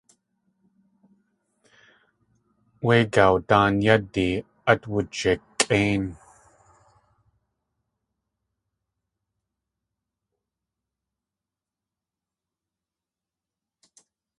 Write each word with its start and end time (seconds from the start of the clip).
Wé 2.85 2.95
gawdáan 3.13 3.73
yádi 3.85 4.27
át 4.71 4.81
wujikʼéin. 4.91 6.03